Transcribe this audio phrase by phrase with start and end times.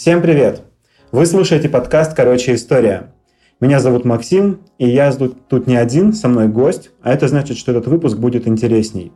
[0.00, 0.62] Всем привет!
[1.12, 3.12] Вы слушаете подкаст «Короче, история».
[3.60, 7.72] Меня зовут Максим, и я тут не один, со мной гость, а это значит, что
[7.72, 9.12] этот выпуск будет интересней.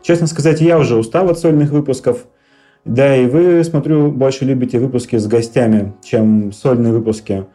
[0.00, 2.28] Честно сказать, я уже устал от сольных выпусков,
[2.84, 7.46] да и вы, смотрю, больше любите выпуски с гостями, чем сольные выпуски.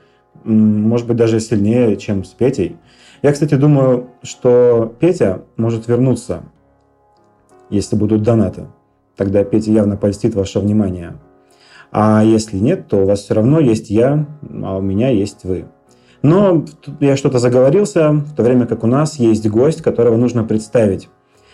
[0.44, 2.76] Может быть, даже сильнее, чем с Петей.
[3.22, 6.44] Я, кстати, думаю, что Петя может вернуться,
[7.70, 8.66] если будут донаты.
[9.16, 11.14] Тогда Петя явно польстит ваше внимание.
[11.96, 14.26] А если нет, то у вас все равно есть я,
[14.64, 15.66] а у меня есть вы.
[16.24, 16.66] Но
[17.00, 21.10] я что-то заговорился, в то время как у нас есть гость, которого нужно представить.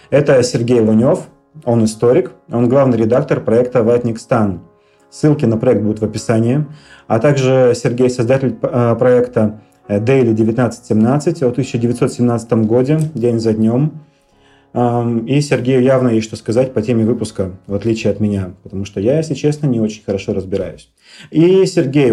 [0.09, 1.27] Это Сергей Лунев,
[1.65, 4.61] он историк, он главный редактор проекта «Ватник Стан».
[5.09, 6.65] Ссылки на проект будут в описании.
[7.07, 9.59] А также Сергей, создатель э, проекта
[9.89, 13.99] Daily 1917 о 1917 годе, день за днем.
[14.73, 18.99] И Сергею явно есть что сказать по теме выпуска, в отличие от меня, потому что
[18.99, 20.91] я, если честно, не очень хорошо разбираюсь.
[21.31, 22.11] И Сергей,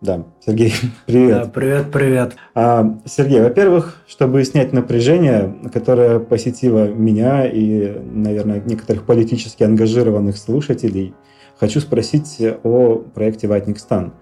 [0.00, 0.72] да, Сергей,
[1.06, 1.30] привет.
[1.30, 2.36] Да, привет, привет.
[2.54, 11.14] А, Сергей, во-первых, чтобы снять напряжение, которое посетило меня и, наверное, некоторых политически ангажированных слушателей,
[11.58, 14.12] хочу спросить о проекте «Ватник Стан».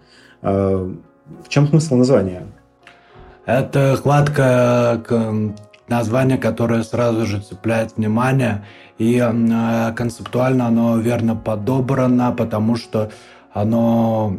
[0.41, 0.91] А,
[1.45, 2.47] в чем смысл названия?
[3.45, 5.03] Это хватка
[5.89, 8.65] название, которое сразу же цепляет внимание.
[8.99, 13.11] И э, концептуально оно верно подобрано, потому что
[13.53, 14.37] оно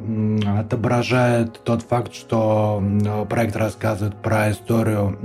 [0.60, 2.84] отображает тот факт, что
[3.30, 5.18] проект рассказывает про историю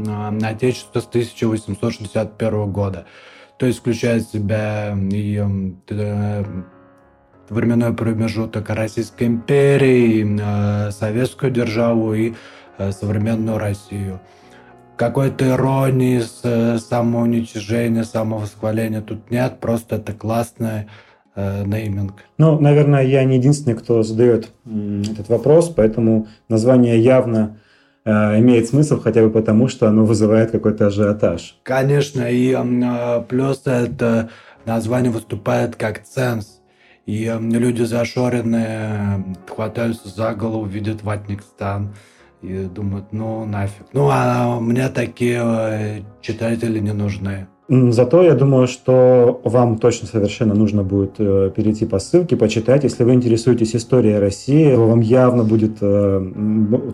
[0.43, 3.05] Отечества с 1861 года.
[3.59, 5.37] То есть включает в себя и
[5.91, 6.45] э,
[7.51, 12.35] временной промежуток Российской империи, э, Советскую державу и
[12.79, 14.21] современную Россию
[15.03, 20.87] какой-то иронии, э, самоуничижения, самовосхваления тут нет, просто это классная
[21.35, 22.23] э, нейминг.
[22.39, 27.59] Ну, наверное, я не единственный, кто задает этот вопрос, поэтому название явно
[28.05, 31.59] э, имеет смысл хотя бы потому, что оно вызывает какой-то ажиотаж.
[31.65, 34.31] Конечно, и э, плюс это
[34.67, 36.61] название выступает как ценз.
[37.07, 41.93] И люди зашоренные хватаются за голову, видят ватник стан
[42.43, 43.87] и думают, ну нафиг.
[43.93, 47.47] Ну, а мне такие э, читатели не нужны.
[47.69, 52.85] Зато я думаю, что вам точно совершенно нужно будет э, перейти по ссылке, почитать.
[52.85, 56.33] Если вы интересуетесь историей России, вам явно будет э,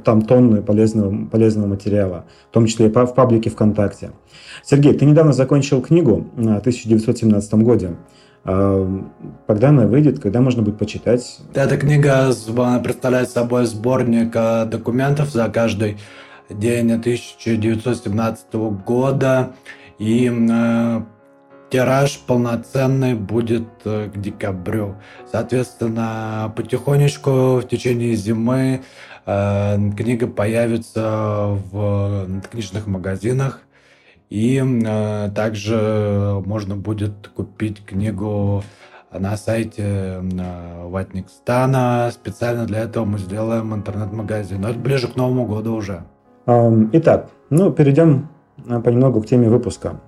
[0.05, 4.11] там тонны полезного, полезного материала, в том числе и в паблике ВКонтакте.
[4.63, 7.97] Сергей, ты недавно закончил книгу в 1917 году.
[9.47, 11.39] Когда она выйдет, когда можно будет почитать?
[11.53, 12.33] Эта книга
[12.83, 15.99] представляет собой сборник э, документов за каждый
[16.49, 18.55] день 1917
[18.87, 19.53] года.
[19.99, 21.01] И э,
[21.69, 24.97] тираж полноценный будет э, к декабрю.
[25.31, 28.83] Соответственно, потихонечку в течение зимы
[29.27, 33.61] книга появится в книжных магазинах.
[34.31, 38.63] И э, также можно будет купить книгу
[39.11, 42.11] на сайте э, Ватникстана.
[42.13, 44.61] Специально для этого мы сделаем интернет-магазин.
[44.61, 46.05] Но это ближе к Новому году уже.
[46.47, 48.29] Итак, ну, перейдем
[48.67, 50.01] э, понемногу к теме выпуска.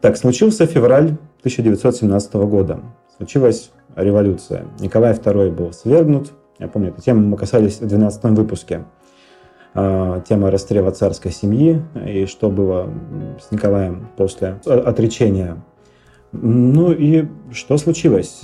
[0.00, 2.80] Так, случился февраль 1917 года.
[3.16, 4.64] Случилась революция.
[4.80, 6.32] Николай II был свергнут.
[6.58, 8.84] Я помню, эту тему мы касались в 12 выпуске.
[9.74, 12.92] А, тема расстрела царской семьи и что было
[13.40, 15.56] с Николаем после отречения.
[16.32, 18.40] Ну и что случилось?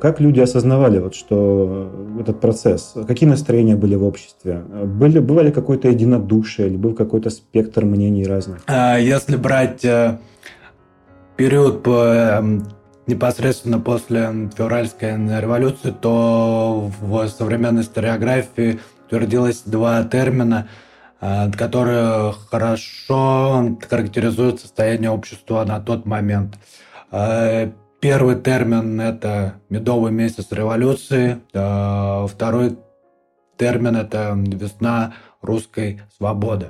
[0.00, 2.94] Как люди осознавали, вот, что этот процесс?
[3.06, 4.62] Какие настроения были в обществе?
[4.84, 8.60] Были, бывали какое-то единодушие или был какой-то спектр мнений разных?
[8.68, 10.18] А, если брать э,
[11.36, 12.44] период по
[13.08, 18.78] непосредственно после февральской революции, то в современной историографии
[19.12, 20.68] утвердилось два термина,
[21.20, 26.58] э, которые хорошо характеризуют состояние общества на тот момент.
[27.10, 27.70] Э,
[28.00, 31.40] первый термин– это медовый месяц революции.
[31.52, 32.78] Э, второй
[33.58, 36.68] термин– это весна русской свободы.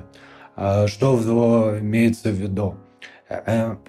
[0.85, 2.75] Что имеется в виду?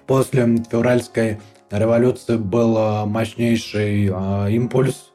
[0.07, 4.05] После февральской революции был мощнейший
[4.51, 5.11] импульс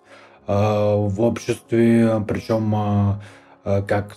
[0.50, 3.14] в обществе, причем э,
[3.64, 4.17] э, как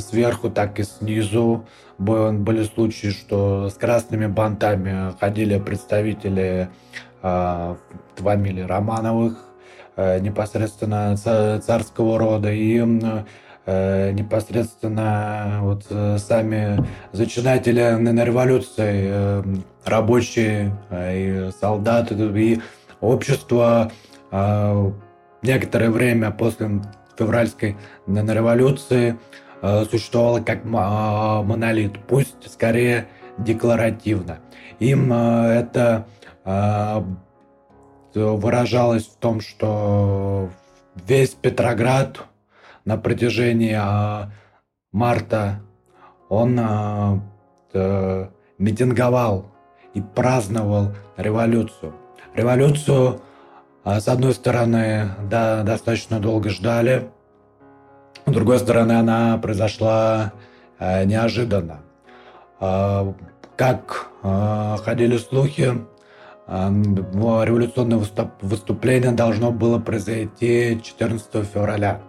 [0.00, 1.64] сверху, так и снизу.
[1.98, 6.68] Были случаи, что с красными бантами ходили представители
[7.22, 9.38] фамилии Романовых,
[9.96, 12.80] непосредственно царского рода, и
[13.64, 15.84] непосредственно вот
[16.20, 19.42] сами зачинатели на революции,
[19.84, 22.60] рабочие и солдаты, и
[23.00, 23.92] общество
[25.44, 26.82] некоторое время после
[27.16, 27.76] февральской
[28.06, 29.16] революции
[29.90, 33.06] существовало как монолит, пусть скорее
[33.38, 34.40] декларативно.
[34.78, 36.06] Им это
[38.14, 40.50] выражалось в том, что
[41.06, 42.20] весь Петроград
[42.84, 43.78] на протяжении
[44.92, 45.60] марта
[46.28, 46.60] он
[48.58, 49.46] митинговал
[49.94, 51.94] и праздновал революцию.
[52.34, 53.20] Революцию,
[53.84, 57.10] а, с одной стороны, да, достаточно долго ждали,
[58.26, 60.32] с другой стороны, она произошла
[60.78, 61.82] а, неожиданно.
[62.60, 63.14] А,
[63.56, 64.08] как
[64.84, 65.72] ходили слухи,
[66.48, 68.02] революционное
[68.40, 72.00] выступление должно было произойти 14 февраля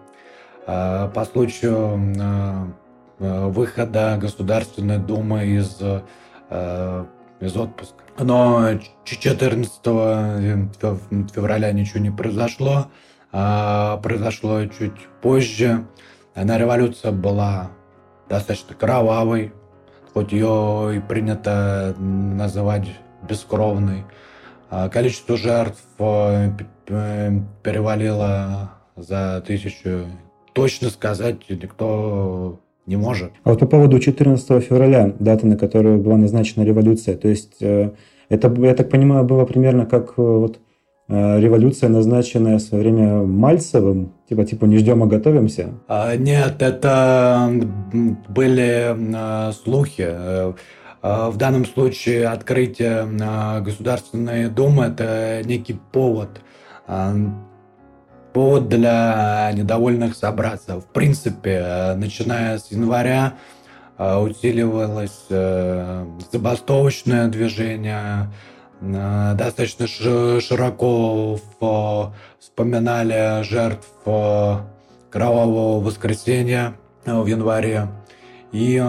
[0.65, 2.73] по случаю
[3.19, 5.79] выхода Государственной Думы из
[7.39, 8.04] из отпуска.
[8.17, 9.83] Но 14
[11.33, 12.87] февраля ничего не произошло,
[13.31, 15.85] а произошло чуть позже.
[16.33, 17.71] Она революция была
[18.29, 19.53] достаточно кровавой,
[20.13, 22.87] хоть ее и принято называть
[23.27, 24.05] бескровной.
[24.69, 26.51] А количество жертв э,
[27.63, 30.07] перевалило за тысячу.
[30.53, 33.31] Точно сказать никто не может.
[33.43, 37.91] А вот по поводу 14 февраля, даты, на которую была назначена революция, то есть э,
[38.29, 40.59] это, я так понимаю, было примерно как э, вот
[41.07, 45.69] э, революция, назначенная в свое время Мальцевым, типа, типа не ждем, а готовимся?
[45.87, 47.51] А, нет, это
[48.29, 48.95] были
[49.53, 50.53] слухи.
[51.01, 53.05] В данном случае открытие
[53.61, 56.41] Государственной Думы– это некий повод
[58.35, 60.81] повод для недовольных собраться.
[60.81, 63.35] В принципе, начиная с января
[63.97, 68.29] э, усиливалось э, забастовочное движение,
[68.81, 71.39] э, достаточно широко
[72.37, 77.87] вспоминали жертв Кровавого воскресенья в январе.
[78.51, 78.83] И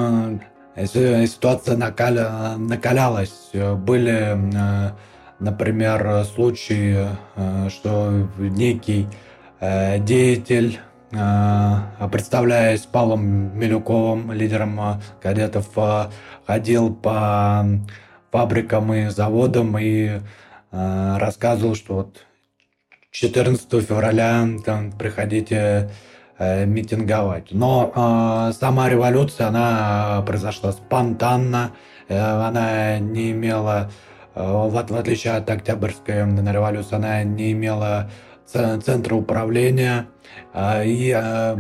[0.77, 3.51] ситуация накалялась.
[3.55, 4.37] Были,
[5.39, 7.07] например, случаи,
[7.69, 9.07] что некий
[9.59, 10.81] Э, деятель,
[11.13, 15.69] э, представляясь Павлом Милюковым, лидером э, кадетов,
[16.47, 17.65] ходил по
[18.31, 20.21] фабрикам и заводам и
[20.71, 22.27] рассказывал, что вот
[23.11, 25.91] 14 февраля там, приходите
[26.39, 27.47] митинговать.
[27.51, 31.73] Но сама революция, она произошла спонтанно,
[32.11, 33.91] она не имела,
[34.35, 38.11] в, в отличие от Октябрьской революции, она не имела
[38.47, 40.07] центра управления,
[40.53, 41.59] а, и а,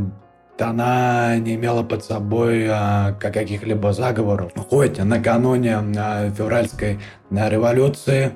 [0.58, 4.52] она не имела под собой а, каких-либо заговоров.
[4.70, 5.78] Хоть накануне
[6.36, 6.98] февральской
[7.30, 8.32] революции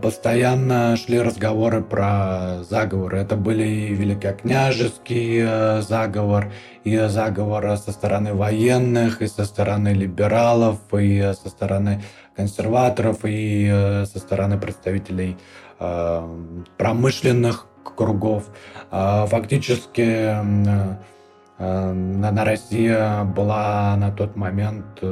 [0.00, 3.18] постоянно шли разговоры про заговоры.
[3.18, 6.50] Это были и великокняжеский заговор,
[6.84, 12.02] и заговор со стороны военных, и со стороны либералов, и со стороны
[12.34, 13.68] консерваторов, и
[14.10, 15.36] со стороны представителей
[15.78, 17.66] промышленных
[17.96, 18.44] кругов.
[18.90, 25.02] Э, фактически э, на Россия была на тот момент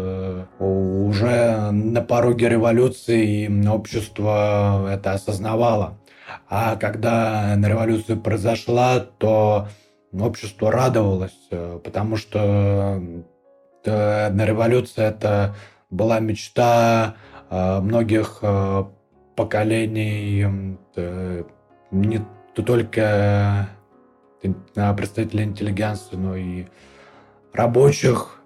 [0.61, 5.99] уже на пороге революции, и общество это осознавало.
[6.49, 9.67] А когда революция произошла, то
[10.13, 11.37] общество радовалось,
[11.83, 13.03] потому что
[13.85, 15.57] революция это
[15.91, 17.17] была мечта
[17.51, 18.41] многих
[19.37, 20.47] поколений
[20.97, 21.43] э,
[21.91, 22.21] не
[22.55, 23.69] только
[24.43, 26.65] э, представителей интеллигенции, но и
[27.53, 28.41] рабочих.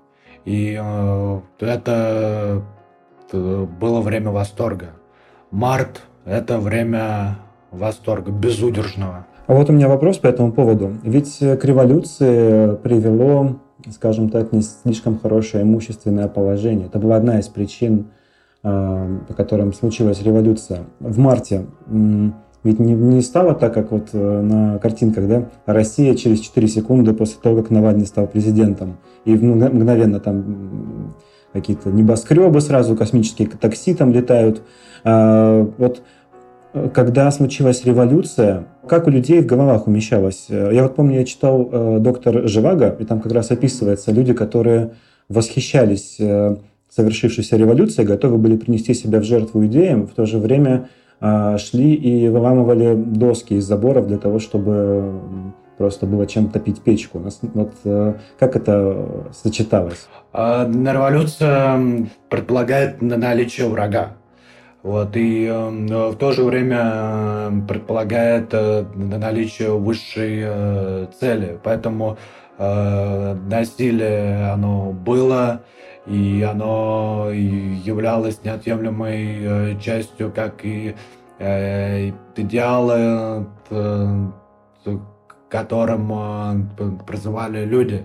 [0.45, 2.63] И э, это
[3.33, 4.91] было время восторга.
[5.53, 7.39] Март– это время
[7.71, 9.27] восторга, безудержного.
[9.47, 10.97] А вот у меня вопрос по этому поводу.
[11.05, 16.87] Ведь к революции привело, скажем так, не слишком хорошее имущественное положение.
[16.87, 18.20] Это была одна из причин Э,
[18.63, 21.65] по которым случилась революция в марте,
[22.63, 27.15] ведь не, не стало так, как вот э, на картинках, да, Россия через 4 секунды
[27.15, 31.15] после того, как Навальный стал президентом, и мгновенно там
[31.55, 34.63] какие-то небоскребы сразу, космические такси там летают.
[35.05, 36.03] А, вот
[36.75, 40.47] э, когда случилась революция, как у людей в головах умещалось?
[40.51, 44.93] Я вот помню, я читал «Доктор Живаго», и там как раз описывается люди, которые
[45.29, 46.19] восхищались
[46.91, 50.89] совершившейся революции, готовы были принести себя в жертву идеям, в то же время
[51.21, 55.13] а, шли и выламывали доски из заборов для того, чтобы
[55.79, 57.23] просто было чем топить печку.
[57.55, 60.09] Вот э, как это сочеталось?
[60.33, 64.17] А, революция предполагает наличие врага.
[64.83, 68.55] Вот, и в то же время предполагает
[68.95, 71.59] наличие высшей цели.
[71.63, 72.17] Поэтому
[72.59, 75.61] насилие, оно было,
[76.07, 80.95] и оно являлось неотъемлемой частью, как и
[81.39, 83.47] идеалы,
[85.49, 86.71] которым
[87.07, 88.05] призывали люди.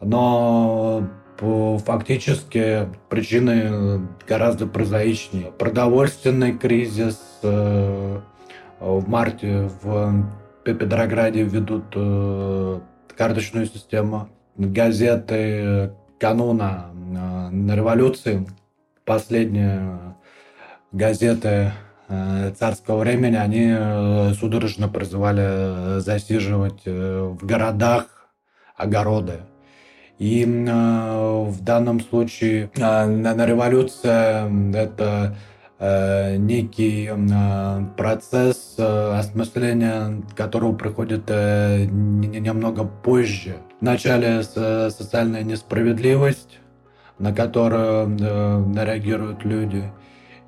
[0.00, 1.06] Но
[1.38, 5.52] фактически причины гораздо прозаичнее.
[5.52, 8.20] Продовольственный кризис э,
[8.80, 10.24] в марте в
[10.64, 12.80] Петрограде ведут э,
[13.16, 14.28] карточную систему.
[14.56, 18.46] Газеты кануна э, на революции,
[19.04, 19.98] последние
[20.92, 21.72] газеты
[22.58, 28.30] царского времени, они судорожно призывали засиживать в городах
[28.78, 29.40] огороды.
[30.18, 35.36] И э, в данном случае э, на революция это
[35.78, 37.10] э, некий
[37.96, 43.58] процесс осмысления, которого приходит немного позже.
[43.80, 46.58] Вначале социальная несправедливость,
[47.18, 49.92] на которую реагируют люди,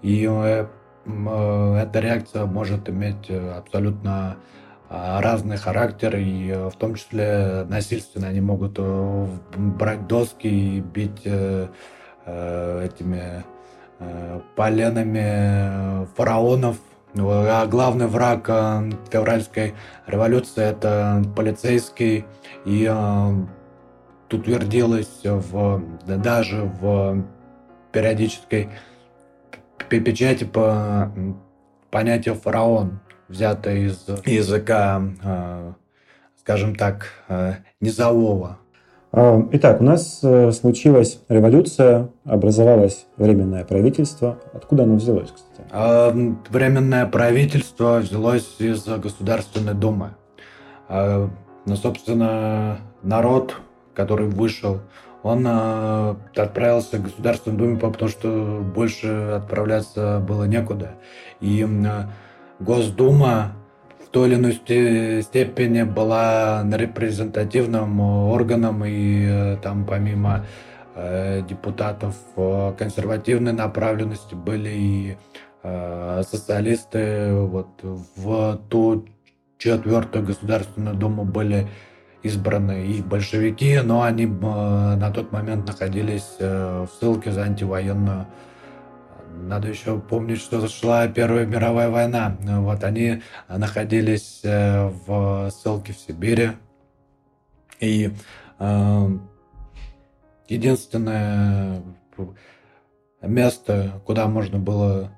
[0.03, 4.37] и эта реакция может иметь абсолютно
[4.91, 11.23] разный характер, и э, в том числе насильственно они могут э, брать доски и бить
[11.25, 11.69] э,
[12.27, 13.45] этими
[14.57, 16.77] поленами фараонов.
[17.17, 18.47] А главный враг
[19.11, 19.75] Февральской
[20.07, 22.25] революции– это полицейский,
[22.65, 22.87] и
[24.29, 27.25] тут утвердилось в, даже в
[27.93, 28.71] периодической
[29.89, 31.13] печати по
[31.91, 35.73] понятию фараон взято из языка, э,
[36.39, 38.59] скажем так, э, низового.
[39.13, 44.39] А, итак, у нас э, случилась революция, образовалось временное правительство.
[44.53, 45.69] Откуда оно взялось, кстати?
[45.73, 46.15] А,
[46.49, 50.11] временное правительство взялось из Государственной Думы.
[50.89, 51.29] А,
[51.67, 53.57] ну, собственно, народ,
[53.95, 54.79] который вышел,
[55.23, 60.93] он отправился в Государственную Думу, потому что больше отправляться было некуда.
[61.43, 61.67] И
[62.59, 63.53] Госдума
[64.11, 64.53] той или иной
[65.23, 70.47] степени была репрезентативным органом, и э, там помимо
[70.95, 75.17] э, депутатов э, консервативной направленности были и
[75.63, 77.35] социалисты.
[77.35, 79.05] Вот в ту
[79.59, 81.69] четвертую Государственную Думу были
[82.23, 88.27] избраны и большевики, но они на тот момент находились в ссылке за антивоенную
[89.33, 92.37] надо еще помнить, что шла Первая мировая война.
[92.41, 96.53] Вот они находились э, в ссылке в Сибири.
[97.81, 98.13] И
[98.59, 99.09] э,
[100.49, 101.83] единственное
[103.23, 105.11] место, куда можно было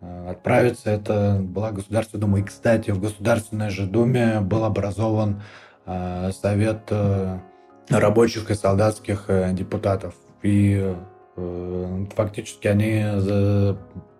[0.00, 2.38] э, отправиться, это была Государственная Дума.
[2.40, 5.42] И, кстати, в Государственной же Думе был образован
[5.84, 7.38] э, Совет э,
[7.90, 10.14] рабочих и солдатских э, депутатов.
[10.42, 10.94] И Э,
[12.14, 13.04] фактически они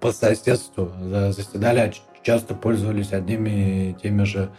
[0.01, 0.91] по соседству
[1.31, 1.93] заседали, а
[2.23, 4.51] часто пользовались одними и теми же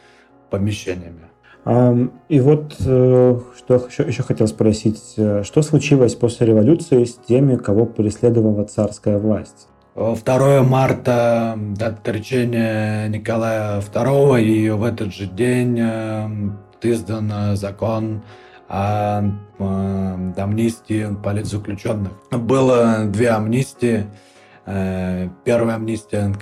[0.49, 1.27] помещениями.
[2.29, 3.75] И вот э, что
[4.07, 9.67] еще хотел спросить, э, что случилось после революции с теми, кого преследовала царская власть?
[9.95, 15.77] 2 марта дата речения Николая II, и в этот же день
[16.81, 18.21] издан закон
[18.67, 19.21] о
[19.59, 22.11] э, амнистии политзаключенных.
[22.31, 24.05] Было две амнистии.
[24.65, 26.33] Э, первая амнистия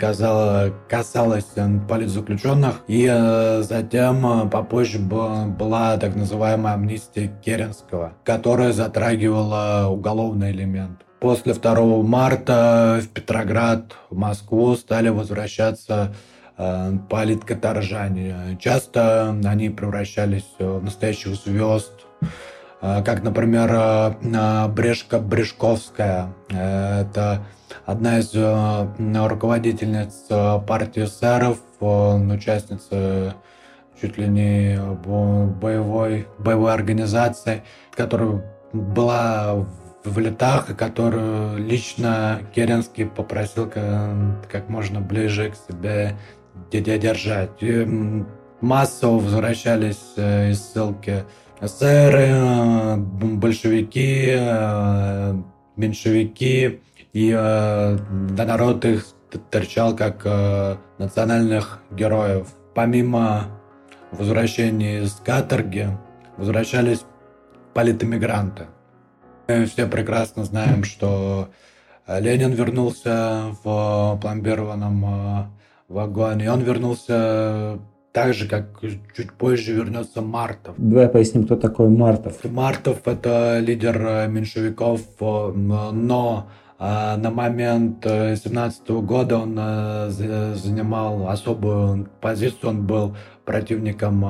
[0.00, 1.52] казала, касалась
[1.88, 11.02] политзаключенных, и э, затем попозже была так называемая амнистия Керенского, которая затрагивала уголовный элемент.
[11.20, 18.56] После 2 марта в Петроград, в Москву стали возвращаться Э, политкоторжане.
[18.60, 21.92] Часто они превращались в настоящих звезд,
[22.80, 26.32] э, как, например, э, Брешка Брешковская.
[26.48, 27.44] Это
[27.86, 30.26] одна из руководительниц
[30.66, 33.34] партии эсеров, участница
[34.00, 34.78] чуть ли не
[35.60, 37.62] боевой, боевой организации,
[37.94, 38.42] которая
[38.72, 39.66] была
[40.04, 46.16] в летах, которую лично Керенский попросил как можно ближе к себе
[46.70, 47.62] держать.
[47.62, 47.86] И
[48.64, 51.24] массово возвращались э, из ссылки
[51.60, 55.34] эсеры, э, большевики, э,
[55.76, 56.80] меньшевики,
[57.12, 59.06] и народ их
[59.50, 60.24] торчал как
[60.98, 62.48] национальных героев.
[62.74, 63.46] Помимо
[64.10, 65.88] возвращения из каторги,
[66.36, 67.04] возвращались
[67.72, 68.66] политэмигранты.
[69.46, 71.50] Мы все прекрасно знаем, что
[72.08, 75.54] Ленин вернулся в пломбированном
[75.88, 76.46] вагоне.
[76.46, 77.78] И он вернулся
[78.12, 78.80] так же, как
[79.16, 80.74] чуть позже вернется Мартов.
[80.78, 82.44] Давай поясним, кто такой Мартов.
[82.44, 86.48] Мартов– это лидер меньшевиков, но
[86.78, 89.56] а, на момент 17 года он
[90.08, 94.20] занимал особую позицию, он был противником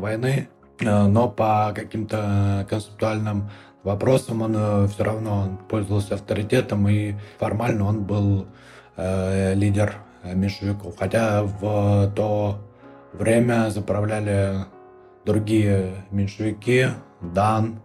[0.00, 0.48] войны,
[0.80, 3.48] но по каким-то концептуальным
[3.84, 8.46] вопросам он все равно пользовался авторитетом, и формально он был
[8.96, 9.94] лидер
[10.32, 10.96] меньшевиков.
[10.98, 12.56] Хотя в то
[13.12, 14.66] время заправляли
[15.24, 16.86] другие меньшевики,
[17.20, 17.76] Дан,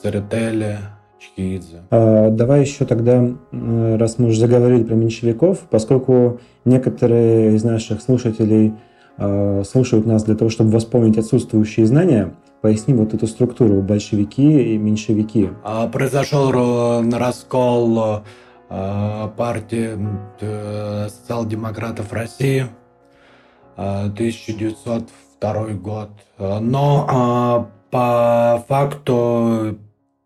[0.00, 0.78] Церетели,
[1.18, 1.82] Чхидзе.
[1.90, 3.22] А, давай еще тогда,
[3.52, 8.74] раз мы уже заговорили про меньшевиков, поскольку некоторые из наших слушателей
[9.18, 14.78] а, слушают нас для того, чтобы восполнить отсутствующие знания, поясни вот эту структуру большевики и
[14.78, 15.50] меньшевики.
[15.64, 16.52] А, произошел
[17.10, 18.20] раскол Э,
[18.70, 19.98] партии
[20.40, 22.66] э, социал-демократов России,
[23.76, 26.10] 1902 э, год.
[26.38, 29.78] Но по факту,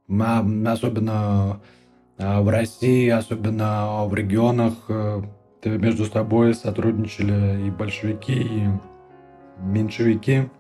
[0.09, 1.61] особенно
[2.19, 4.75] в России, особенно в регионах,
[5.65, 8.69] между собой сотрудничали и большевики, и
[9.59, 10.51] меньшевики.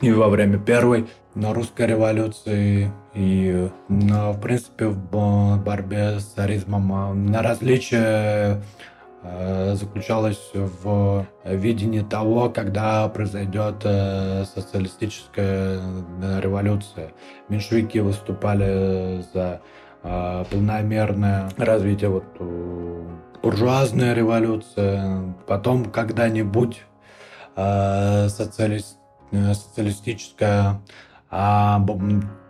[0.00, 1.08] И во время первой
[1.38, 8.60] на русской революции и, в принципе, в борьбе с царизмом на различие
[9.22, 17.12] э, заключалось в видении того, когда произойдет э, социалистическая э, революция.
[17.48, 19.60] Меньшевики выступали за
[20.02, 22.24] полномерное развитие вот
[23.42, 25.34] буржуазной революции.
[25.48, 26.82] Потом когда-нибудь
[27.56, 28.96] социалист,
[29.32, 30.80] социалистическая
[31.30, 31.84] а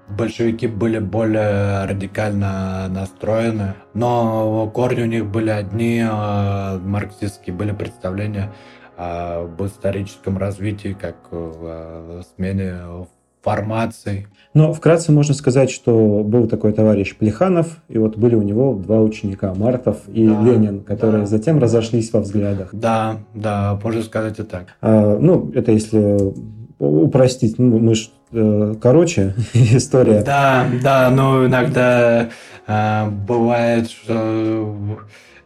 [0.08, 8.52] большевики были более радикально настроены, но корни у них были одни, а, марксистские были представления
[8.96, 13.06] об историческом развитии, как в смене
[13.42, 14.26] формаций.
[14.54, 19.00] Но вкратце можно сказать, что был такой товарищ Плеханов, и вот были у него два
[19.00, 21.26] ученика, Мартов и да, Ленин, которые да.
[21.26, 22.70] затем разошлись во взглядах.
[22.72, 24.66] Да, да, можно сказать и так.
[24.80, 26.34] А, ну, это если
[26.78, 30.22] упростить, ну, мы ж, э, короче история.
[30.22, 32.30] Да, да, но иногда
[32.66, 34.98] э, бывает, что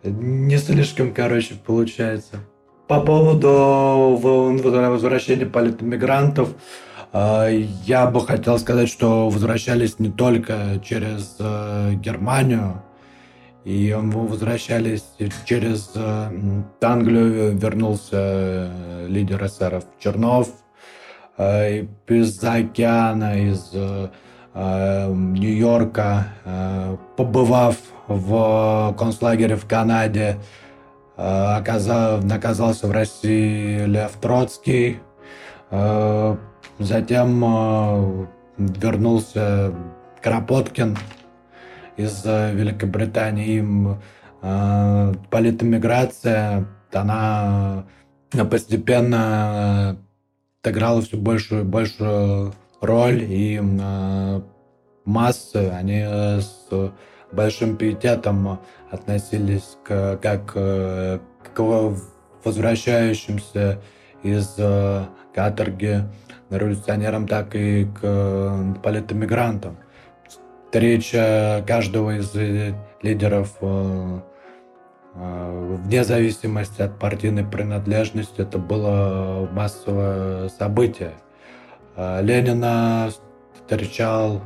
[0.04, 2.36] не слишком, короче, получается.
[2.88, 6.50] По поводу возвращения политэмигрантов,
[7.12, 12.82] э, я бы хотел сказать, что возвращались не только через э, Германию,
[13.64, 15.04] и возвращались
[15.44, 20.48] через э, Англию, вернулся э, лидер эсеров Чернов,
[22.06, 24.08] из океана, из э,
[24.54, 26.26] э, Нью-Йорка,
[27.16, 27.76] побывав
[28.08, 30.38] в концлагере в Канаде,
[31.16, 34.98] оказал, оказался в России Лев Троцкий,
[36.78, 38.28] затем
[38.58, 39.72] вернулся
[40.20, 40.98] Кропоткин
[41.96, 43.64] из Великобритании.
[45.30, 47.84] Политэмиграция, она
[48.50, 49.96] постепенно
[50.70, 54.40] играла все большую большую роль, и э,
[55.04, 56.68] массы, они э, с
[57.32, 61.18] большим пиететом относились к, как э,
[61.54, 61.60] к
[62.44, 63.80] возвращающимся
[64.22, 66.02] из э, каторги
[66.50, 69.78] революционерам, так и к э, политэмигрантам.
[70.66, 72.34] Встреча каждого из
[73.02, 74.20] лидеров э,
[75.14, 81.12] вне зависимости от партийной принадлежности, это было массовое событие.
[81.96, 83.10] А, Ленина
[83.54, 84.40] встречал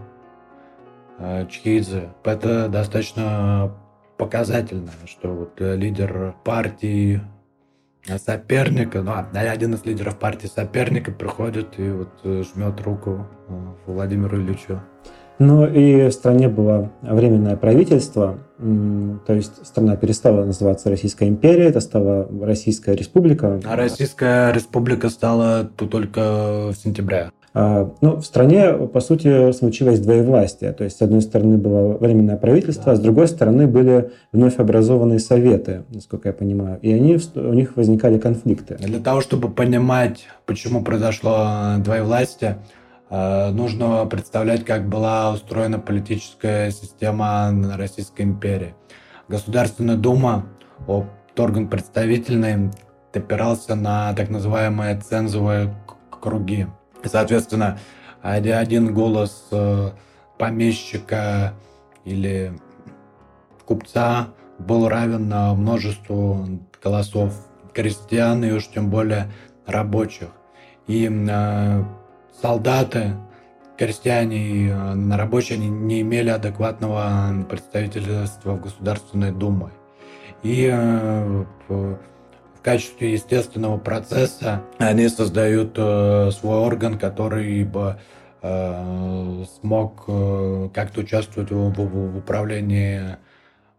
[1.19, 2.11] а, Чхидзе.
[2.25, 3.73] Это достаточно
[4.19, 7.21] показательно, что вот лидер партии
[8.25, 13.27] соперника, ну, один из лидеров партии соперника приходит и вот жмет руку
[13.87, 14.81] Владимиру Ильичу.
[15.39, 21.81] Ну и в стране было временное правительство, то есть страна перестала называться Российская империя, это
[21.81, 23.61] стала Российская республика.
[23.65, 27.31] А Российская республика стала только в сентябре.
[27.59, 30.75] А, ну, в стране, по сути, случилось двоевластие.
[30.75, 32.93] То есть, с одной стороны, было временное правительство, да.
[32.93, 36.79] а с другой стороны, были вновь образованные советы, насколько я понимаю.
[36.83, 38.77] И они, у них возникали конфликты.
[38.79, 42.59] Для того, чтобы понимать, почему произошло двоевластие,
[43.09, 48.75] нужно представлять, как была устроена политическая система Российской империи.
[49.29, 50.47] Государственная дума,
[51.37, 52.71] орган представительный,
[53.13, 55.75] опирался на так называемые цензовые
[56.11, 56.67] круги.
[57.05, 57.79] соответственно,
[58.51, 59.91] один голос э,
[60.39, 61.55] помещика
[62.05, 62.53] или
[63.65, 66.47] купца был равен множеству
[66.83, 67.35] голосов
[67.73, 69.31] крестьян и уж тем более
[69.67, 70.29] рабочих.
[70.87, 71.09] И
[72.41, 73.13] солдаты,
[73.77, 74.71] крестьяне и
[75.13, 79.71] рабочие они не имели адекватного представительства в Государственной Думе.
[80.43, 80.71] И
[81.69, 81.99] в
[82.63, 87.99] качестве естественного процесса они создают свой орган, который бы
[88.49, 93.17] Э, смог э, как-то участвовать в, в, управлении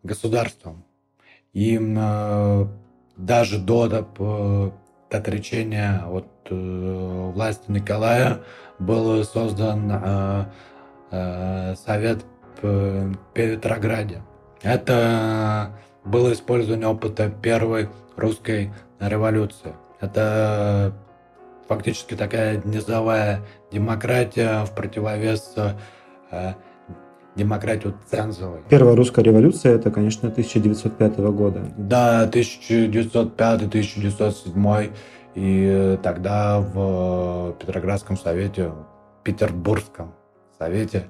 [0.03, 0.83] государством.
[1.53, 2.67] И э,
[3.15, 3.83] даже до
[5.09, 8.39] отречения от власти Николая
[8.79, 10.47] был создан
[11.09, 12.25] Совет
[12.61, 14.21] в Петрограде.
[14.61, 15.71] Это
[16.03, 19.73] было использование опыта первой русской революции.
[19.99, 20.93] Это
[21.67, 25.53] фактически такая низовая демократия в противовес
[26.31, 26.53] э,
[27.35, 28.61] демократию цензовой.
[28.69, 31.61] Первая русская революция это, конечно, 1905 года.
[31.77, 34.91] Да, 1905-1907.
[35.37, 38.71] И тогда в Петроградском совете,
[39.23, 40.15] Петербургском
[40.57, 41.05] совете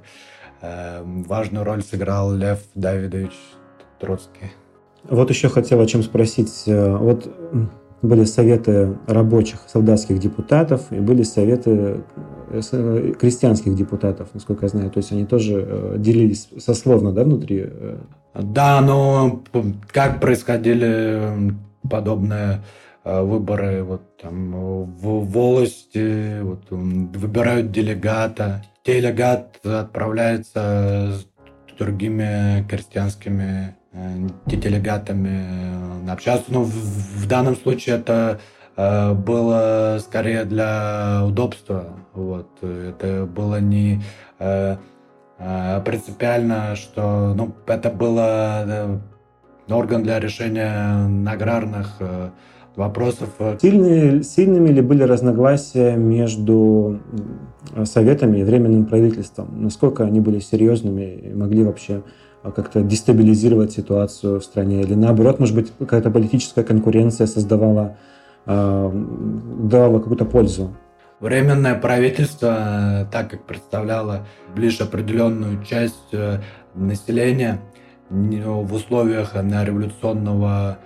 [0.61, 3.31] э, важную роль сыграл Лев Давидович
[4.01, 4.51] Троцкий.
[5.05, 6.63] Вот еще хотел о чем спросить.
[6.65, 7.33] Э, вот
[8.01, 12.03] были советы рабочих солдатских депутатов и были советы
[12.51, 14.91] э, э, крестьянских депутатов, насколько я знаю.
[14.91, 17.67] То есть они тоже э, делились сословно, да, внутри?
[18.33, 19.41] Да, но
[19.87, 21.55] как происходили
[21.89, 22.61] подобные
[23.21, 24.51] выборы вот там
[24.85, 28.63] в волости, вот, выбирают делегата.
[28.85, 36.45] Делегат отправляется с другими крестьянскими Э, делегатами общаться.
[36.49, 38.39] Но в, в данном случае это
[38.75, 41.85] э, было скорее для удобства.
[42.13, 42.49] Вот.
[42.61, 44.01] Это было не
[44.39, 44.77] э,
[45.85, 49.01] принципиально, что ну, это было
[49.69, 51.97] орган для решения аграрных
[52.77, 53.29] вопросов.
[53.61, 57.01] Сильные, сильными ли были разногласия между
[57.83, 59.61] советами и временным правительством?
[59.61, 62.03] Насколько они были серьезными и могли вообще
[62.43, 64.81] а как-то дестабилизировать ситуацию в стране?
[64.81, 67.97] Или наоборот, может быть, какая-то политическая конкуренция создавала,
[68.45, 70.73] э, давала какую-то пользу?
[71.19, 76.39] Временное правительство, так как представляло лишь определенную часть э,
[76.75, 77.59] населения,
[78.09, 80.77] в условиях революционного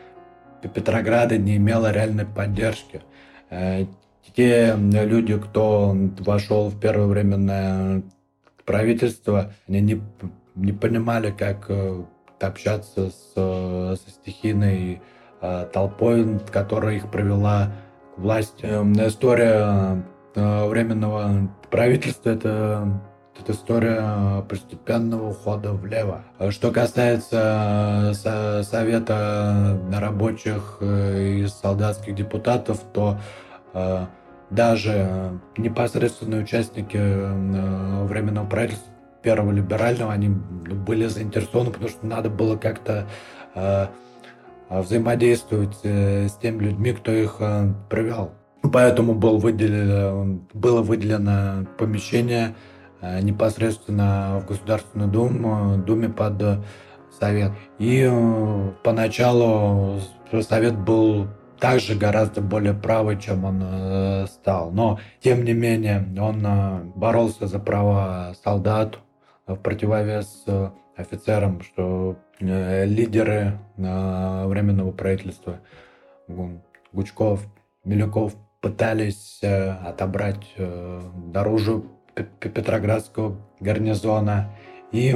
[0.67, 3.01] Петрограда не имело реальной поддержки.
[3.49, 3.85] Э,
[4.35, 7.07] те люди, кто вошел в первое
[8.65, 10.01] правительство, они не
[10.55, 12.03] не понимали, как э,
[12.39, 15.01] общаться с, э, со стихийной
[15.73, 17.71] толпой, которая их привела
[18.15, 18.63] к власти.
[18.63, 20.03] История
[20.35, 23.01] временного правительства это,
[23.41, 26.23] это история постепенного ухода влево.
[26.49, 28.13] Что касается
[28.63, 33.19] Совета рабочих и солдатских депутатов, то
[34.49, 36.97] даже непосредственные участники
[38.07, 43.07] временного правительства первого либерального, они были заинтересованы, потому что надо было как-то
[43.55, 43.87] э,
[44.69, 48.31] взаимодействовать э, с теми людьми, кто их э, привел.
[48.73, 52.53] Поэтому был выделено, было выделено помещение э,
[53.01, 56.63] непосредственно в Государственную Думу, Думе под
[57.19, 57.51] Совет.
[57.77, 59.99] И э, поначалу
[60.41, 61.27] Совет был
[61.59, 64.71] также гораздо более правый, чем он э, стал.
[64.71, 68.97] Но, тем не менее, он э, боролся за права солдат,
[69.47, 75.59] в противовес э, офицерам, что э, лидеры э, Временного правительства
[76.93, 77.41] Гучков,
[77.83, 81.85] Милюков пытались отобрать дорожу
[82.39, 84.51] Петроградского гарнизона,
[84.91, 85.15] и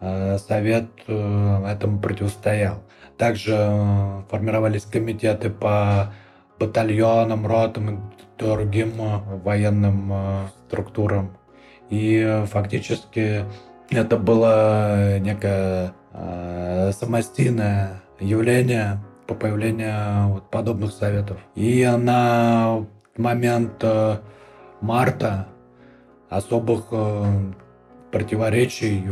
[0.00, 2.82] Совет этому противостоял.
[3.16, 3.54] Также
[4.30, 6.12] формировались комитеты по
[6.60, 7.98] батальонам, ротам и
[8.38, 8.92] другим
[9.42, 10.12] военным
[10.66, 11.38] структурам
[11.90, 13.44] и фактически
[13.90, 21.38] это было некое э, самостийное явление по появлению вот подобных советов.
[21.54, 22.84] И на
[23.16, 24.18] момент э,
[24.80, 25.48] марта
[26.36, 27.24] особых э,
[28.10, 29.04] противоречий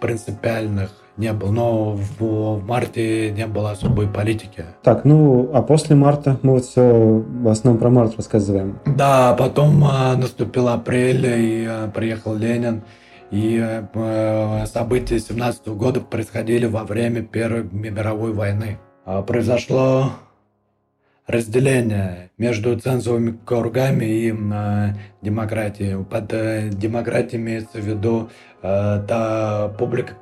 [0.00, 1.50] принципиальных не было.
[1.50, 4.64] Но в, в марте не было особой политики.
[4.82, 8.78] Так, ну, а после марта мы вот все в основном про март рассказываем.
[8.86, 12.82] Да, потом а, наступил апрель, и а, приехал Ленин.
[13.30, 18.78] И э, события 17 года происходили во время Первой мировой войны.
[19.04, 20.12] А, произошло
[21.28, 26.02] разделение между цензовыми кругами и э, демократией.
[26.02, 28.30] Под э, демократией имеется в виду
[28.62, 30.14] э, та публика,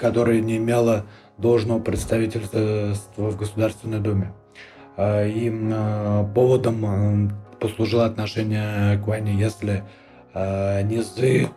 [0.00, 1.04] которая не имела
[1.36, 4.32] должного представительства в Государственной Думе.
[4.98, 5.50] И
[6.34, 9.82] поводом послужило отношение к войне, если
[10.34, 11.48] низы,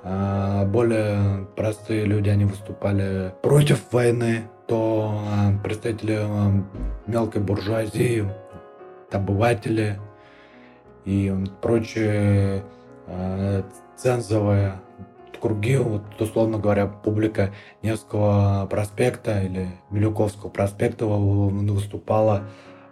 [0.68, 5.20] более простые люди, они выступали против войны, то
[5.64, 6.26] представители
[7.06, 8.26] мелкой буржуазии,
[9.12, 10.00] обыватели
[11.06, 12.64] и прочие
[13.96, 14.80] цензовые
[15.46, 22.46] круги, вот, условно говоря, публика Невского проспекта или Милюковского проспекта выступала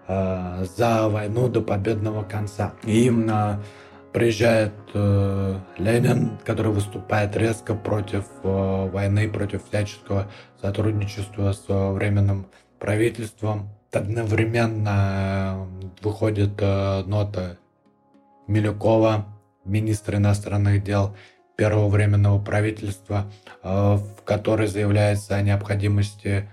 [0.08, 2.74] э, за войну до победного конца.
[2.84, 3.64] И именно
[4.12, 10.28] приезжает э, Ленин, который выступает резко против э, войны, против всяческого
[10.62, 12.46] сотрудничества с э, временным
[12.78, 13.70] правительством.
[13.94, 15.68] Одновременно
[16.02, 17.58] выходит э, нота
[18.48, 19.28] Милюкова,
[19.66, 21.16] министр иностранных дел,
[21.56, 26.50] первого временного правительства, э, в которой заявляется о необходимости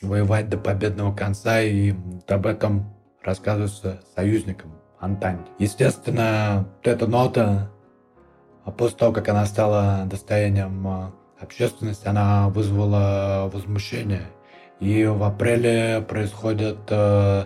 [0.00, 1.94] воевать до победного конца, и
[2.28, 5.50] об этом рассказывается союзникам Антанте.
[5.58, 7.70] Естественно, эта нота,
[8.64, 14.22] а после того, как она стала достоянием э, общественности, она вызвала возмущение.
[14.80, 17.44] И в апреле происходят э,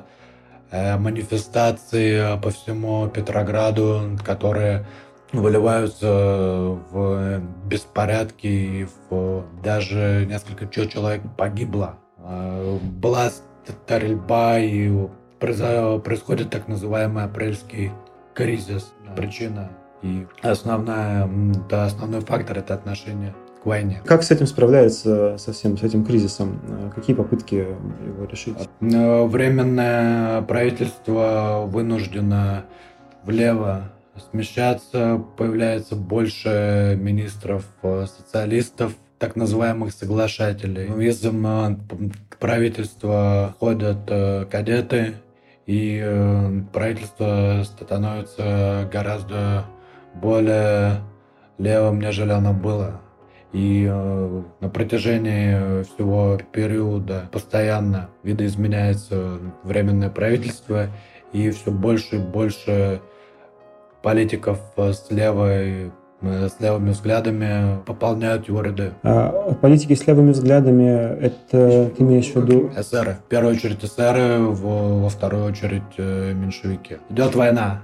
[0.99, 4.87] манифестации по всему Петрограду, которые
[5.33, 11.97] выливаются в беспорядки, и в, даже несколько человек погибло.
[12.19, 13.31] А, была
[13.65, 14.91] стрельба, и
[15.39, 17.93] происходит так называемый апрельский
[18.35, 18.93] кризис.
[19.17, 19.71] Причина
[20.03, 21.29] и основная,
[21.69, 23.35] да, основной фактор– это отношение
[23.67, 24.01] войне.
[24.05, 26.61] Как с этим справляется со всем, с этим кризисом?
[26.95, 28.57] Какие попытки его решить?
[28.81, 32.65] Временное правительство вынуждено
[33.25, 33.93] влево
[34.31, 40.87] смещаться, появляется больше министров э, социалистов, так называемых соглашателей.
[40.87, 41.77] Визом э,
[42.39, 45.15] правительства ходят э, кадеты,
[45.67, 49.67] и правительство становится гораздо
[50.15, 51.01] более
[51.59, 53.01] левым, нежели оно было.
[53.53, 53.85] И
[54.61, 60.87] на протяжении всего периода постоянно видоизменяется временное правительство,
[61.33, 63.01] и все больше и больше
[64.03, 68.93] политиков э, с левой э, с левыми взглядами пополняют его ряды.
[69.03, 72.71] А политики с левыми взглядами, это ты имеешь в виду?
[72.77, 73.19] ССР.
[73.27, 76.99] В первую очередь ССР, во, во вторую очередь э, меньшевики.
[77.11, 77.83] Идет война.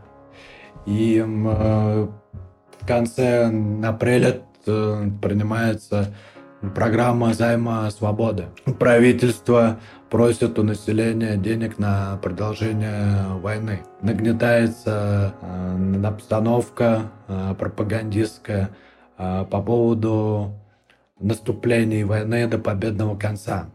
[0.87, 3.51] И в конце
[3.85, 6.15] апреля принимается
[6.75, 8.47] программа займа свободы.
[8.79, 9.79] Правительство
[10.11, 13.81] просят у населения денег на продолжение войны.
[14.03, 18.71] Нагнетается э, обстановка э, пропагандистская
[19.19, 20.55] э, по поводу
[21.21, 23.71] наступления войны до победного конца.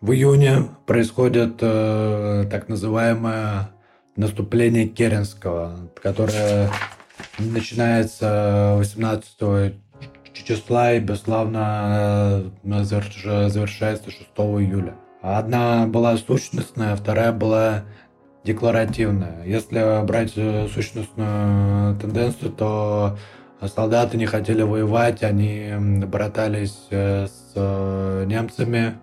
[0.00, 3.70] В июне происходит э, так называемое
[4.16, 6.70] наступление Керенского, которое
[7.38, 9.74] начинается 18
[10.44, 14.94] числа и бесславно э, завершается 6 июля.
[15.22, 17.84] Одна была сущностная, вторая была
[18.44, 19.44] декларативная.
[19.44, 23.18] Если брать э, сущностную тенденцию, то
[23.68, 25.72] солдаты не хотели воевать, они
[26.06, 28.98] братались э, с э, немцами.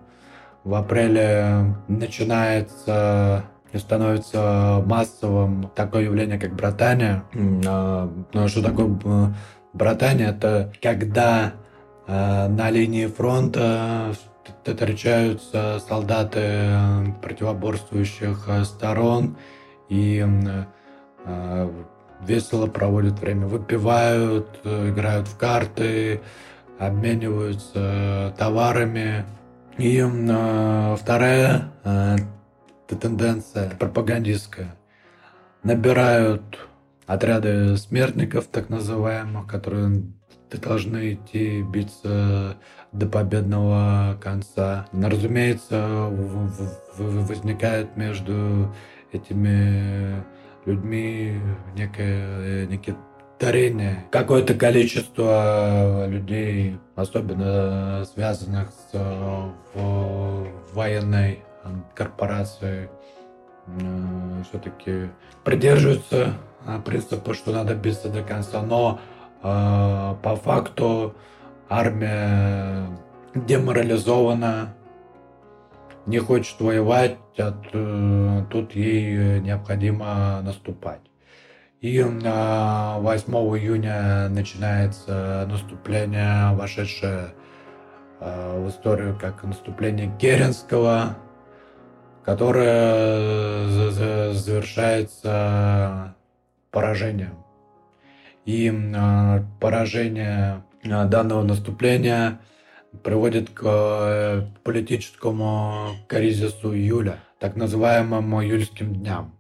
[0.63, 7.23] В апреле начинается и становится массовым такое явление, как братание.
[7.65, 9.33] А, ну, что такое
[9.77, 10.29] братание?
[10.29, 11.53] Это когда
[12.07, 14.15] на линии фронта
[14.63, 19.37] встречаются солдаты э, противоборствующих э, сторон
[19.89, 20.25] и
[21.25, 21.69] э,
[22.21, 26.21] весело проводят время, выпивают, играют в карты,
[26.79, 29.25] обмениваются товарами.
[29.77, 30.01] И
[30.99, 31.71] вторая
[32.87, 34.75] тенденция пропагандистская.
[35.61, 36.66] Набирают
[37.07, 40.03] отряды смертников, так называемых, которые
[40.51, 42.57] должны идти биться
[42.91, 44.85] до победного конца.
[44.93, 46.09] Разумеется,
[46.97, 48.73] возникает между
[49.11, 50.23] этими
[50.65, 51.39] людьми
[51.75, 52.95] некое, некие
[53.39, 54.05] дарение.
[54.11, 59.53] Какое-то количество людей, особенно связанных с
[60.73, 61.39] военной
[61.93, 62.89] корпорацией,
[63.67, 65.09] э, все-таки
[65.43, 66.33] придерживаются
[66.85, 68.61] принципа, что надо биться до конца.
[68.61, 68.99] Но
[69.41, 71.15] э, по факту
[71.69, 72.87] армия
[73.35, 74.73] деморализована,
[76.05, 77.51] не хочет воевать, а
[78.49, 81.01] тут ей необходимо наступать.
[81.81, 87.33] И 8 июня начинается наступление, вошедшее
[88.19, 91.17] в историю как наступление Керенского,
[92.23, 93.67] которое
[94.33, 96.15] завершается
[96.71, 97.43] поражением.
[98.45, 98.71] И
[99.59, 102.39] поражение данного наступления
[103.03, 109.37] приводит к э, политическому кризису июля, так называемым июльским дням.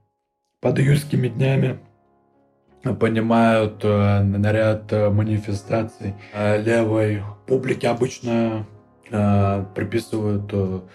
[0.61, 1.79] Под июльскими днями
[2.99, 8.65] понимают э, наряд манифестаций левой публики обычно
[9.09, 10.85] э, приписывают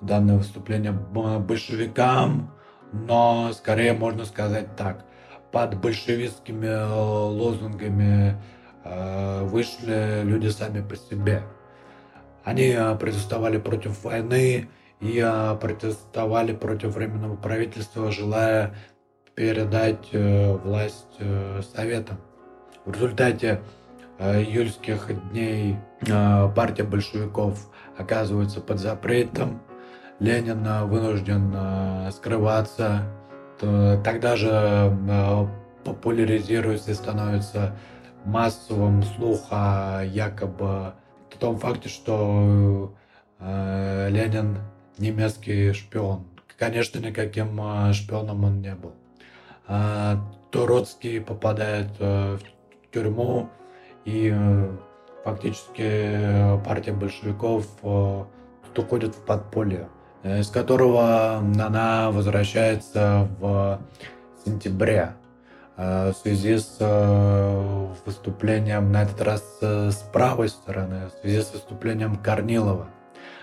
[0.00, 2.52] данное выступление большевикам,
[2.92, 5.04] но скорее можно сказать так.
[5.52, 6.68] Под большевистскими
[7.28, 8.40] лозунгами
[8.84, 11.42] вышли люди сами по себе.
[12.44, 14.68] Они а, протестовали против войны
[15.00, 18.74] и протестовали против временного правительства, желая
[19.34, 22.18] передать э, власть э, советам.
[22.84, 23.62] В результате
[24.18, 25.78] э, июльских дней
[26.54, 29.62] партия большевиков оказывается под запретом.
[30.18, 33.04] Ленин вынужден скрываться.
[33.60, 35.48] Тогда же
[35.84, 37.76] популяризируется и становится
[38.24, 40.94] массовым слух о якобы
[41.40, 42.94] том факте, что
[43.40, 44.58] э, Ленин
[44.98, 46.26] немецкий шпион.
[46.58, 48.92] Конечно, никаким э, шпионом он не был.
[49.66, 50.16] Э,
[50.50, 53.48] Туроцкий попадает э, в тюрьму,
[54.04, 54.76] и э,
[55.24, 58.24] фактически партия большевиков э,
[58.76, 59.88] уходит в подполье,
[60.22, 63.80] из которого она возвращается в
[64.44, 65.14] сентябре
[65.82, 71.40] Э, в связи с э, выступлением, на этот раз э, с правой стороны, в связи
[71.40, 72.88] с выступлением Корнилова.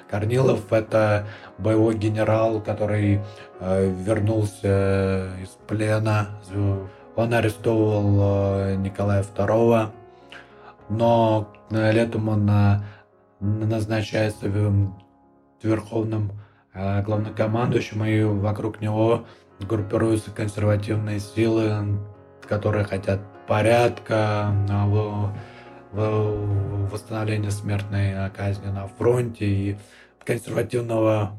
[0.08, 1.26] Корнилов– это
[1.58, 3.22] боевой генерал, который
[3.60, 6.28] вернулся из плена.
[7.16, 9.90] Он арестовывал Николая II,
[10.88, 12.50] но летом он
[13.42, 14.48] назначается
[15.62, 16.32] верховным
[17.06, 19.26] главнокомандующим, и вокруг него
[19.60, 22.00] группируются консервативные силы,
[22.48, 24.54] которые хотят порядка,
[26.92, 29.78] восстановления смертной казни на фронте и
[30.24, 31.32] консервативного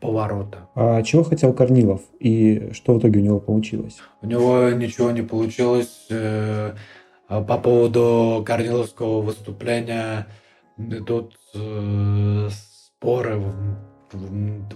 [0.00, 0.68] поворота.
[0.74, 3.98] А чего хотел Корнилов и что в итоге у него получилось?
[4.22, 6.06] У него ничего не получилось.
[6.10, 6.72] Э,
[7.28, 10.26] а по поводу Корниловского выступления
[10.76, 12.48] идут э,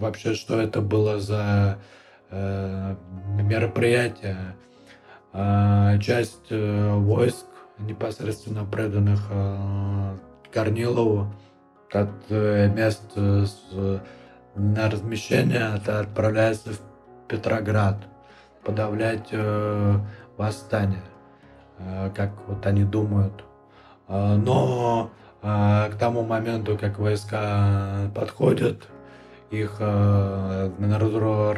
[0.01, 1.79] вообще, что это было за
[2.31, 2.97] э,
[3.43, 4.57] мероприятие.
[5.33, 7.47] А, часть э, войск,
[7.79, 10.17] непосредственно преданных э,
[10.53, 11.33] Корнилову,
[11.93, 13.17] от э, мест
[14.57, 16.81] на размещение это отправляется в
[17.29, 17.97] Петроград
[18.65, 19.33] подавлять
[20.37, 21.03] восстание,
[22.15, 23.45] как вот они думают.
[24.09, 25.11] Но
[25.41, 28.89] к тому моменту, как войска подходят,
[29.51, 29.81] их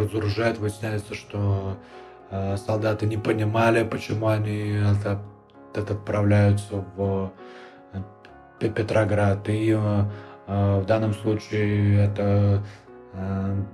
[0.01, 1.77] разоружают, выясняется, что
[2.33, 4.81] Э, солдаты не понимали, почему они
[5.75, 7.31] отправляются в
[7.93, 9.47] э, Петроград.
[9.51, 10.05] И э,
[10.47, 12.65] в данном случае это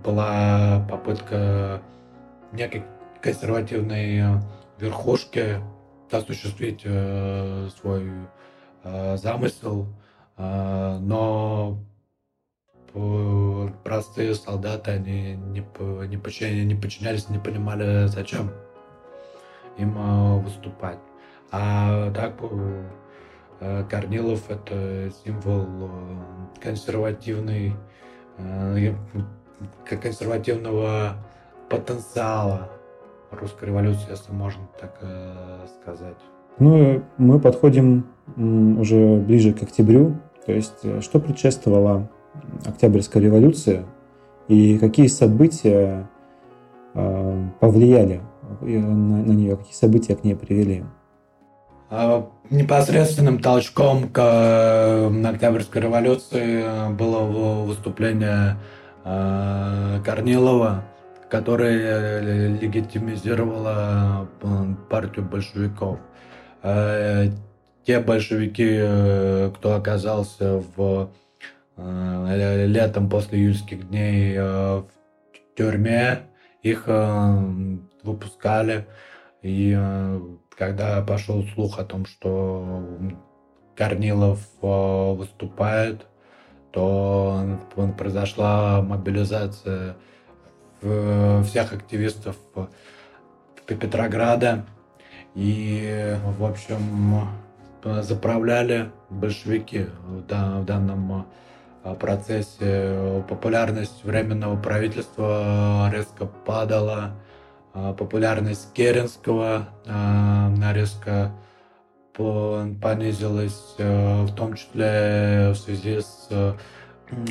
[0.05, 1.81] была попытка
[2.53, 2.83] некой
[3.23, 4.41] консервативной
[4.79, 5.63] верхушки
[6.11, 8.11] осуществить свой
[9.17, 9.87] замысел,
[10.37, 11.79] но
[13.85, 15.65] простые солдаты, они не,
[16.09, 18.51] не, подчинялись, не подчинялись, не понимали, зачем
[19.79, 20.99] им э, выступать.
[21.51, 22.35] А так
[23.61, 25.89] э, Корнилов это символ э,
[26.63, 27.75] консервативный,
[29.85, 31.15] консервативного
[31.69, 32.71] потенциала
[33.33, 34.95] русской революции, если можно так
[35.81, 36.17] сказать.
[36.61, 40.17] Ну, мы подходим уже ближе к октябрю.
[40.47, 42.09] То есть, что предшествовало
[42.65, 43.85] Октябрьская революция
[44.49, 46.09] и какие события
[46.95, 48.21] э, повлияли
[48.61, 50.85] на, на нее, какие события к ней привели?
[51.91, 58.57] А, непосредственным толчком к э, Октябрьской революции было выступление
[59.05, 60.85] э, Корнилова,
[61.31, 64.29] которое легитимизировало
[64.89, 65.99] партию большевиков.
[66.63, 71.28] Те большевики, кто оказался в Э,
[71.79, 74.87] летом после июльских дней э, в
[75.57, 76.23] тюрьме
[76.63, 77.39] их э,
[78.03, 78.87] выпускали.
[79.43, 79.79] И
[80.57, 82.85] когда пошел слух о том, что
[83.77, 86.07] Корнилов выступает,
[86.73, 87.41] то
[87.97, 89.95] произошла мобилизация
[90.81, 92.37] всех активистов
[93.65, 94.67] Петрограда.
[95.37, 97.29] И, в общем,
[97.85, 101.27] заправляли большевики в данном
[101.99, 107.13] процессе популярность Временного правительства резко падала,
[107.73, 109.69] популярность Керенского
[110.75, 111.33] резко
[112.17, 116.29] понизилась, в том числе в связи с,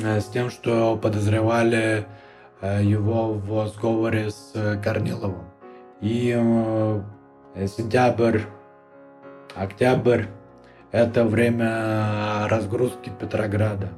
[0.02, 2.06] с тем, что подозревали
[2.62, 5.44] его в сговоре с Корниловым.
[6.00, 6.32] И
[7.54, 8.40] сентябрь,
[9.54, 10.24] октябрь–
[10.92, 13.88] это время разгрузки Петрограда.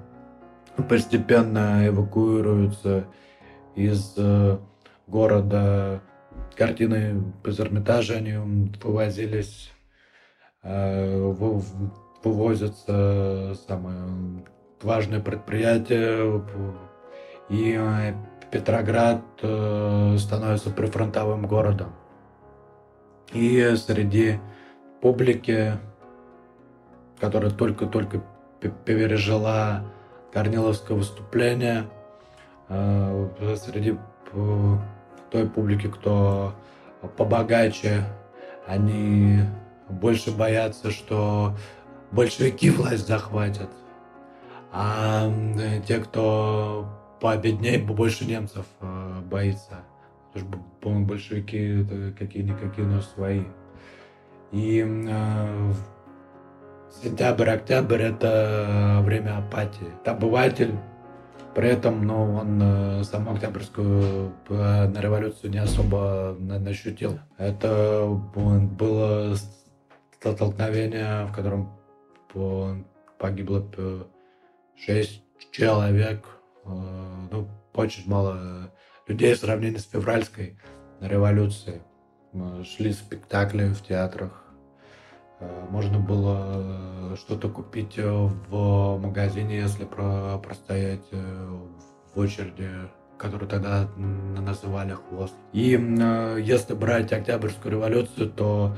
[0.89, 3.07] Постепенно эвакуируются
[3.75, 4.59] из э,
[5.07, 6.01] города
[6.57, 8.35] картины из Эрмитажа, они
[8.83, 9.71] вывозились,
[10.63, 11.19] э,
[12.23, 14.45] вывозятся самые
[14.83, 16.43] важные предприятия,
[17.49, 18.15] и э,
[18.51, 21.95] Петроград становится прифронтовым городом.
[23.33, 24.41] И среди
[25.01, 25.75] публики,
[27.21, 28.25] которая только-только
[28.85, 29.85] пережила
[30.33, 31.87] Корниловское выступление,
[32.69, 33.99] э, среди
[35.31, 36.55] той публики, кто
[37.17, 38.05] побогаче,
[38.67, 39.41] они
[39.89, 41.57] больше боятся, что
[42.13, 43.71] большевики власть захватят.
[44.73, 45.33] А
[45.87, 46.87] те, кто
[47.21, 49.81] победнее, больше немцев э, боится.
[50.33, 51.85] Потому что, большевики
[52.17, 53.43] какие-никакие, но свои.
[54.53, 55.73] И э,
[57.03, 59.87] сентябрь-октябрь это время апатии.
[60.05, 60.75] Обыватель
[61.55, 66.37] при этом, ну, он э, саму Октябрьскую э, на революцию не особо
[66.67, 67.19] ощутил.
[67.39, 69.35] Это было
[70.21, 71.77] столкновение, в котором
[73.19, 73.67] погибло
[74.77, 76.25] шесть человек.
[76.65, 78.71] Ну, очень мало
[79.09, 80.57] людей в сравнении с февральской
[81.01, 81.81] революцией.
[82.65, 84.40] Шли спектакли в театрах.
[85.41, 91.59] Э, можно было что-то купить в магазине, если про простоять э,
[92.15, 92.71] в очереди,
[93.19, 95.35] которую тогда называли хвост.
[95.53, 98.77] И э, если брать Октябрьскую революцию, то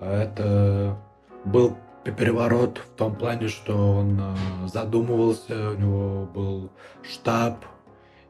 [0.00, 0.98] это
[1.44, 4.20] был переворот в том плане, что он
[4.66, 6.70] задумывался, у него был
[7.02, 7.64] штаб,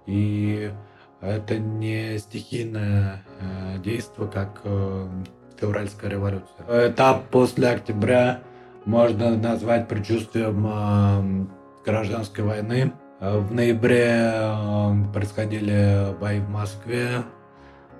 [0.06, 0.70] и
[1.22, 4.60] это не стихийное э, действие, как
[5.62, 6.90] э, февральская революция.
[6.90, 8.40] Этап после октября
[8.84, 11.46] можно назвать предчувствием э,
[11.84, 12.92] гражданской войны.
[13.20, 17.22] В ноябре э, происходили бои в Москве,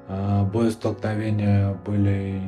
[0.08, 2.40] э, боестолкновения были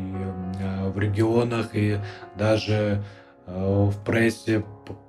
[0.61, 1.99] э, в регионах и
[2.37, 3.05] даже
[3.47, 4.65] э, в прессе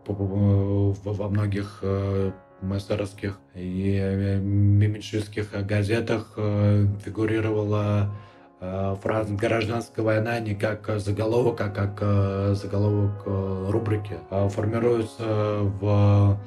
[0.06, 2.32] во многих э,
[2.62, 11.70] эсеровских и э, меньшинских газетах э, фигурировала э, фраза «гражданская война» не как заголовок, а
[11.70, 14.18] как заголовок рубрики.
[14.30, 16.38] Формируются в,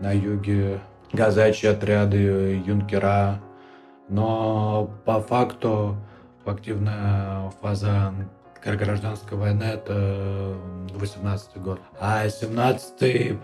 [0.00, 0.80] на юге
[1.12, 3.40] казачьи отряды, юнкера,
[4.08, 5.96] но по факту
[6.44, 8.12] активная фаза
[8.64, 10.56] гражданская война это
[10.94, 11.80] 18 год.
[12.00, 13.40] А 17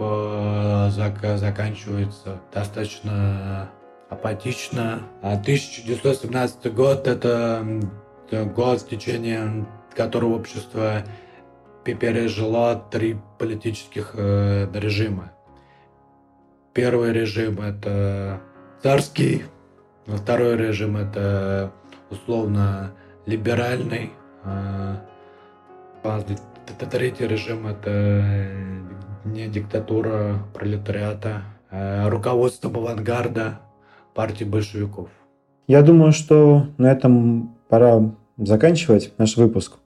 [0.95, 3.68] зак заканчивается достаточно
[4.09, 5.03] апатично.
[5.23, 7.64] А 1917 год это
[8.33, 11.03] год, в течение которого общество
[11.85, 15.33] пережило три политических э, режима.
[16.72, 18.41] Первый режим это
[18.83, 19.45] царский,
[20.07, 21.72] второй режим это
[22.11, 22.93] условно
[23.26, 24.12] либеральный,
[24.45, 25.05] а,
[26.91, 28.22] Третий режим– это
[29.24, 33.61] не диктатура пролетариата, а руководство авангарда
[34.14, 35.09] партии большевиков.
[35.66, 39.78] Я думаю, что на этом пора заканчивать наш выпуск.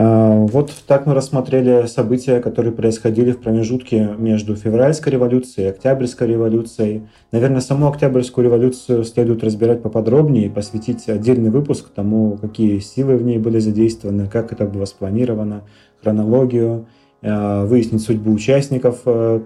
[0.00, 6.28] А, вот так мы рассмотрели события, которые происходили в промежутке между февральской революцией и октябрьской
[6.28, 7.08] революцией.
[7.32, 13.22] Наверное, саму октябрьскую революцию следует разбирать поподробнее и посвятить отдельный выпуск тому, какие силы в
[13.24, 15.64] ней были задействованы, как это было спланировано,
[16.00, 16.86] хронологию,
[17.20, 19.42] а, выяснить судьбу участников, а,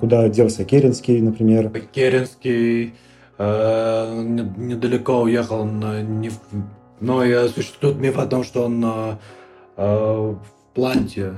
[0.00, 1.70] куда делся Керенский, например.
[1.92, 2.94] Керенский
[3.38, 4.22] э,
[4.56, 6.40] недалеко уехал, не в...
[7.00, 9.18] но существует миф о том, что он
[9.78, 11.34] Э, в платье.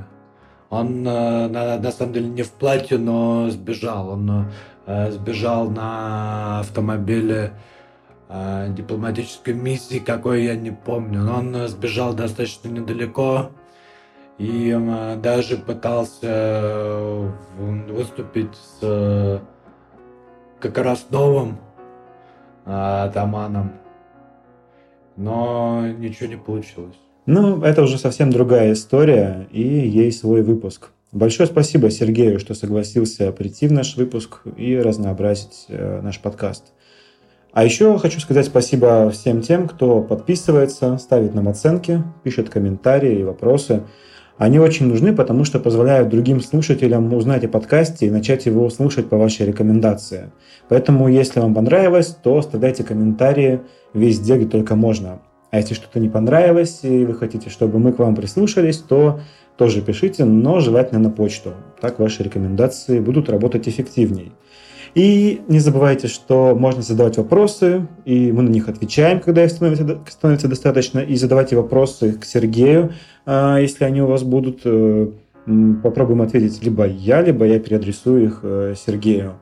[0.71, 4.09] Он э, на, на самом деле не в платье, но сбежал.
[4.09, 4.47] Он
[4.87, 7.53] э, сбежал на автомобиле
[8.69, 11.21] дипломатической миссии, какой я не помню.
[11.21, 13.51] Но он сбежал достаточно недалеко
[14.39, 14.73] и
[15.21, 19.43] даже пытался выступить с
[20.61, 21.59] как раз новым
[22.65, 23.73] атаманом,
[25.21, 26.97] но ничего не получилось.
[27.27, 30.91] Ну, это уже совсем другая история, и ей свой выпуск.
[31.13, 36.73] Большое спасибо Сергею, что согласился прийти в наш выпуск и разнообразить э, наш подкаст.
[37.53, 43.25] А еще хочу сказать спасибо всем тем, кто подписывается, ставит нам оценки, пишет комментарии и
[43.25, 43.83] вопросы.
[44.41, 49.11] Они очень нужны, потому что позволяют другим слушателям узнать о подкасте и начать его слушать
[49.11, 50.31] по вашей рекомендации.
[50.71, 53.61] Поэтому, если вам понравилось, то оставляйте комментарии
[53.93, 55.21] везде, где только можно.
[55.51, 59.21] А если что-то не понравилось, и вы хотите, чтобы мы к вам прислушались, то
[59.59, 61.53] тоже пишите, но желательно на почту.
[61.79, 64.33] Так ваши рекомендации будут работать эффективней.
[64.95, 70.01] И не забывайте, что можно задавать вопросы, и мы на них отвечаем, когда их становится,
[70.09, 72.93] становится достаточно, и задавайте вопросы к Сергею,
[73.25, 74.61] а, если они у вас будут.
[74.65, 75.09] Э,
[75.83, 79.35] попробуем ответить либо я, либо я переадресую их э, Сергею.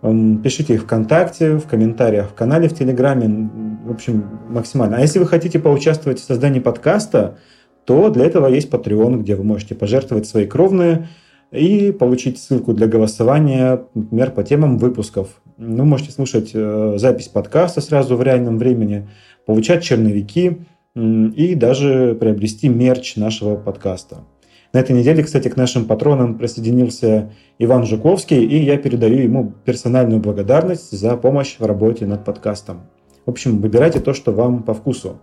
[0.00, 3.50] Пишите их ВКонтакте, в комментариях в канале в Телеграме,
[3.84, 4.98] в общем, максимально.
[4.98, 7.38] А если вы хотите поучаствовать в создании подкаста,
[7.84, 11.08] то для этого есть Patreon, где вы можете пожертвовать свои кровные
[11.50, 15.40] и получить ссылку для голосования, например, по темам выпусков.
[15.56, 19.08] Вы можете слушать э, запись подкаста сразу в реальном времени,
[19.46, 20.58] получать черновики
[20.94, 24.24] и даже приобрести мерч нашего подкаста.
[24.72, 30.20] На этой неделе, кстати, к нашим патронам присоединился Иван Жуковский, и я передаю ему персональную
[30.20, 32.82] благодарность за помощь в работе над подкастом.
[33.24, 35.20] В общем, выбирайте то, что вам по вкусу.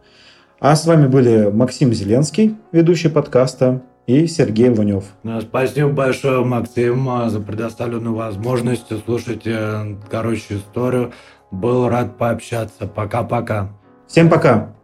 [0.60, 4.70] А с вами были Максим Зеленский, ведущий подкаста, и Сергей.
[5.24, 11.12] Ну, спасибо большое, Максим, за предоставленную возможность слушать э, короче историю.
[11.52, 12.88] Был рад пообщаться.
[12.88, 13.70] Пока-пока.
[14.08, 14.75] Всем пока.